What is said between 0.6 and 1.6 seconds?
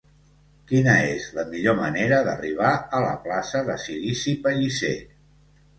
Quina és la